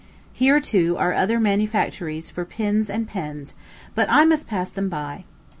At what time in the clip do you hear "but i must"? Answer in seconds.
3.93-4.47